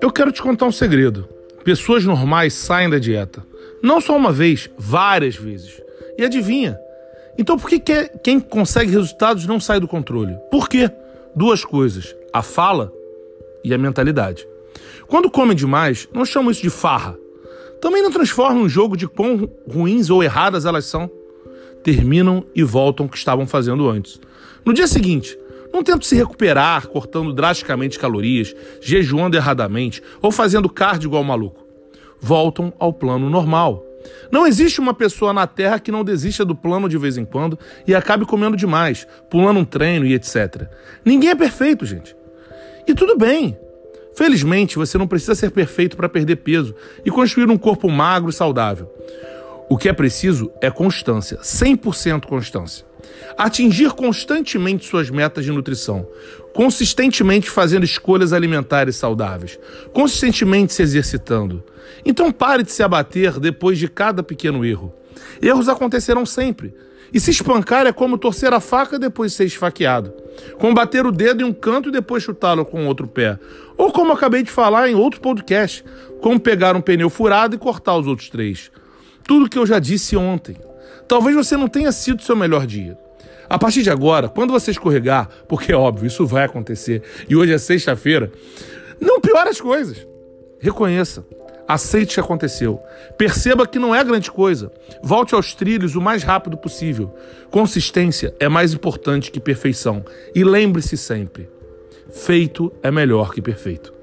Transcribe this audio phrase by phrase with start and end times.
[0.00, 1.28] Eu quero te contar um segredo.
[1.62, 3.44] Pessoas normais saem da dieta.
[3.82, 5.80] Não só uma vez, várias vezes.
[6.16, 6.78] E adivinha?
[7.38, 7.80] Então por que
[8.22, 10.36] quem consegue resultados não sai do controle?
[10.50, 10.90] Por quê?
[11.34, 12.92] Duas coisas: a fala
[13.62, 14.46] e a mentalidade.
[15.06, 17.16] Quando comem demais, não chamam isso de farra.
[17.80, 21.10] Também não transformam um jogo de quão ruins ou erradas elas são.
[21.82, 24.20] Terminam e voltam o que estavam fazendo antes.
[24.64, 25.38] No dia seguinte,
[25.72, 31.64] não tentam se recuperar cortando drasticamente calorias, jejuando erradamente ou fazendo cardio igual maluco.
[32.20, 33.84] Voltam ao plano normal.
[34.30, 37.58] Não existe uma pessoa na Terra que não desista do plano de vez em quando
[37.86, 40.68] e acabe comendo demais, pulando um treino e etc.
[41.04, 42.16] Ninguém é perfeito, gente.
[42.86, 43.58] E tudo bem.
[44.14, 46.74] Felizmente, você não precisa ser perfeito para perder peso
[47.04, 48.90] e construir um corpo magro e saudável.
[49.72, 52.84] O que é preciso é constância, 100% constância.
[53.38, 56.08] Atingir constantemente suas metas de nutrição,
[56.52, 59.60] consistentemente fazendo escolhas alimentares saudáveis,
[59.92, 61.62] consistentemente se exercitando.
[62.04, 64.92] Então pare de se abater depois de cada pequeno erro.
[65.40, 66.74] Erros acontecerão sempre.
[67.14, 70.12] E se espancar é como torcer a faca depois de ser esfaqueado.
[70.58, 73.38] Como bater o dedo em um canto e depois chutá-lo com outro pé.
[73.76, 75.84] Ou como acabei de falar em outro podcast,
[76.20, 78.68] como pegar um pneu furado e cortar os outros três.
[79.24, 80.56] Tudo que eu já disse ontem.
[81.06, 82.96] Talvez você não tenha sido seu melhor dia.
[83.48, 87.52] A partir de agora, quando você escorregar, porque é óbvio, isso vai acontecer, e hoje
[87.52, 88.30] é sexta-feira,
[89.00, 90.06] não piore as coisas.
[90.60, 91.24] Reconheça.
[91.66, 92.80] Aceite o que aconteceu.
[93.16, 94.72] Perceba que não é grande coisa.
[95.02, 97.14] Volte aos trilhos o mais rápido possível.
[97.50, 100.04] Consistência é mais importante que perfeição.
[100.34, 101.48] E lembre-se sempre:
[102.10, 103.99] feito é melhor que perfeito.